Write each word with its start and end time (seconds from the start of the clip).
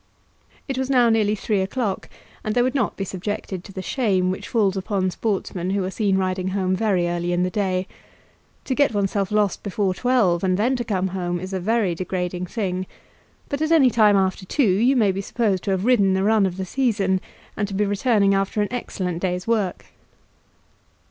It 0.67 0.79
was 0.79 0.89
now 0.89 1.09
nearly 1.11 1.35
three 1.35 1.61
o'clock, 1.61 2.09
and 2.43 2.55
they 2.55 2.63
would 2.63 2.73
not 2.73 2.97
be 2.97 3.05
subjected 3.05 3.63
to 3.63 3.71
the 3.71 3.83
shame 3.83 4.31
which 4.31 4.47
falls 4.47 4.75
upon 4.75 5.11
sportsmen 5.11 5.69
who 5.69 5.83
are 5.83 5.91
seen 5.91 6.17
riding 6.17 6.47
home 6.47 6.75
very 6.75 7.07
early 7.07 7.31
in 7.31 7.43
the 7.43 7.51
day. 7.51 7.87
To 8.65 8.73
get 8.73 8.95
oneself 8.95 9.31
lost 9.31 9.61
before 9.61 9.93
twelve, 9.93 10.43
and 10.43 10.57
then 10.57 10.75
to 10.77 10.83
come 10.83 11.09
home, 11.09 11.39
is 11.39 11.53
a 11.53 11.59
very 11.59 11.93
degrading 11.93 12.47
thing; 12.47 12.87
but 13.47 13.61
at 13.61 13.69
any 13.71 13.91
time 13.91 14.15
after 14.15 14.43
two 14.43 14.63
you 14.63 14.95
may 14.95 15.11
be 15.11 15.21
supposed 15.21 15.63
to 15.65 15.69
have 15.69 15.85
ridden 15.85 16.15
the 16.15 16.23
run 16.23 16.47
of 16.47 16.57
the 16.57 16.65
season, 16.65 17.21
and 17.55 17.67
to 17.67 17.75
be 17.75 17.85
returning 17.85 18.33
after 18.33 18.59
an 18.63 18.69
excellent 18.71 19.21
day's 19.21 19.45
work. 19.45 19.85